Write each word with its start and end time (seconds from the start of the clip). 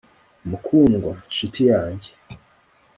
mukundwa, 0.49 1.11
nshuti 1.29 1.61
yanjye 1.71 2.11